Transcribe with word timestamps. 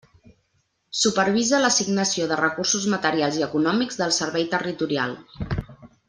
Supervisa 0.99 1.59
l'assignació 1.65 2.25
de 2.31 2.39
recursos 2.41 2.87
materials 2.97 3.37
i 3.41 3.45
econòmics 3.51 3.99
del 4.03 4.15
Servei 4.21 4.47
Territorial. 4.59 5.15